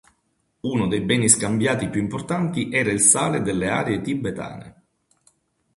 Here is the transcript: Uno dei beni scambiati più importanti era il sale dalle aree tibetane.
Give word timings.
Uno 0.61 0.87
dei 0.87 1.01
beni 1.01 1.29
scambiati 1.29 1.87
più 1.91 2.01
importanti 2.01 2.69
era 2.71 2.89
il 2.89 3.01
sale 3.01 3.43
dalle 3.43 3.69
aree 3.69 4.01
tibetane. 4.01 4.81